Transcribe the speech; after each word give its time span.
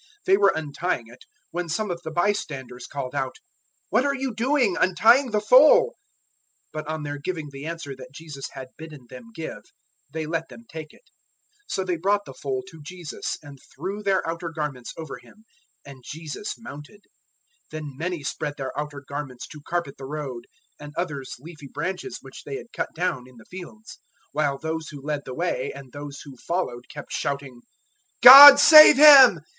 They 0.25 0.35
were 0.35 0.51
untying 0.55 1.05
it, 1.09 1.25
011:005 1.49 1.51
when 1.51 1.69
some 1.69 1.91
of 1.91 2.01
the 2.01 2.09
bystanders 2.09 2.87
called 2.87 3.13
out, 3.13 3.35
"What 3.89 4.03
are 4.03 4.15
you 4.15 4.33
doing, 4.33 4.75
untying 4.75 5.29
the 5.29 5.39
foal?" 5.39 5.93
011:006 6.73 6.73
But 6.73 6.87
on 6.87 7.03
their 7.03 7.19
giving 7.19 7.49
the 7.51 7.67
answer 7.67 7.95
that 7.95 8.11
Jesus 8.11 8.47
had 8.53 8.69
bidden 8.79 9.05
them 9.11 9.31
give, 9.31 9.61
they 10.09 10.25
let 10.25 10.49
them 10.49 10.63
take 10.67 10.91
it. 10.91 11.11
011:007 11.67 11.67
So 11.67 11.83
they 11.83 11.97
brought 11.97 12.25
the 12.25 12.33
foal 12.33 12.63
to 12.71 12.81
Jesus, 12.81 13.37
and 13.43 13.59
threw 13.75 14.01
their 14.01 14.27
outer 14.27 14.49
garments 14.49 14.91
over 14.97 15.19
him; 15.19 15.45
and 15.85 16.03
Jesus 16.03 16.55
mounted. 16.57 17.01
011:008 17.69 17.69
Then 17.69 17.95
many 17.95 18.23
spread 18.23 18.57
their 18.57 18.75
outer 18.79 19.01
garments 19.07 19.45
to 19.49 19.61
carpet 19.61 19.97
the 19.99 20.05
road, 20.07 20.47
and 20.79 20.93
others 20.97 21.35
leafy 21.37 21.67
branches 21.67 22.17
which 22.23 22.43
they 22.43 22.55
had 22.57 22.73
cut 22.73 22.89
down 22.95 23.27
in 23.27 23.37
the 23.37 23.45
fields; 23.45 23.99
011:009 24.29 24.29
while 24.31 24.57
those 24.57 24.87
who 24.89 24.99
led 24.99 25.25
the 25.25 25.35
way 25.35 25.71
and 25.75 25.91
those 25.91 26.21
who 26.21 26.35
followed 26.37 26.89
kept 26.89 27.13
shouting 27.13 27.61
"God 28.23 28.59
save 28.59 28.97
Him!" 28.97 29.41